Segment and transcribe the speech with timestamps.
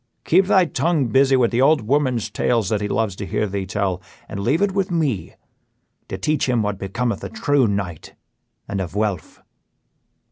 [0.25, 3.67] Keep thy tongue busy with the old woman's tales that he loves to hear thee
[3.67, 5.35] tell, and leave it with me
[6.07, 8.15] to teach him what becometh a true knight
[8.67, 9.43] and a Vuelph."